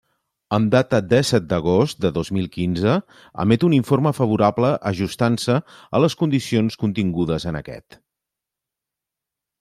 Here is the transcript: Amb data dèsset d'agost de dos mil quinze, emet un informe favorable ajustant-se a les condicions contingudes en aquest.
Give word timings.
Amb 0.55 0.69
data 0.75 0.99
dèsset 1.09 1.43
d'agost 1.49 1.99
de 2.05 2.09
dos 2.13 2.31
mil 2.37 2.47
quinze, 2.55 2.95
emet 3.43 3.65
un 3.67 3.75
informe 3.77 4.13
favorable 4.19 4.71
ajustant-se 4.93 5.57
a 5.99 6.01
les 6.05 6.15
condicions 6.23 6.79
contingudes 6.85 7.47
en 7.53 7.61
aquest. 7.61 7.99